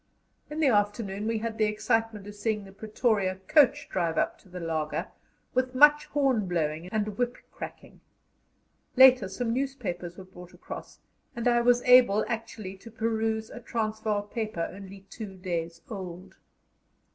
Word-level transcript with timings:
In 0.49 0.59
the 0.61 0.69
afternoon 0.69 1.27
we 1.27 1.37
had 1.37 1.59
the 1.59 1.65
excitement 1.65 2.25
of 2.25 2.33
seeing 2.33 2.63
the 2.63 2.71
Pretoria 2.71 3.35
coach 3.47 3.87
drive 3.87 4.17
up 4.17 4.39
to 4.39 4.49
the 4.49 4.59
laager 4.59 5.09
with 5.53 5.75
much 5.75 6.07
horn 6.07 6.47
blowing 6.47 6.87
and 6.87 7.19
whip 7.19 7.37
cracking. 7.51 8.01
Later 8.95 9.29
some 9.29 9.53
newspapers 9.53 10.17
were 10.17 10.23
brought 10.23 10.55
across, 10.55 10.97
and 11.35 11.47
I 11.47 11.61
was 11.61 11.83
able 11.83 12.25
actually 12.27 12.77
to 12.77 12.89
peruse 12.89 13.51
a 13.51 13.59
Transvaal 13.59 14.23
paper 14.23 14.67
only 14.73 15.01
two 15.11 15.35
days 15.35 15.81
old. 15.87 16.37